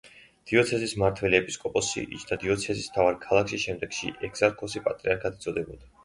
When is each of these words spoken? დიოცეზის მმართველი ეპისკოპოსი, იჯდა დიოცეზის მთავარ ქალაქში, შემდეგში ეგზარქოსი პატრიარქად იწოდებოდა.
დიოცეზის 0.51 0.93
მმართველი 0.99 1.37
ეპისკოპოსი, 1.39 2.05
იჯდა 2.17 2.37
დიოცეზის 2.43 2.87
მთავარ 2.93 3.19
ქალაქში, 3.25 3.59
შემდეგში 3.65 4.09
ეგზარქოსი 4.29 4.81
პატრიარქად 4.89 5.37
იწოდებოდა. 5.41 5.91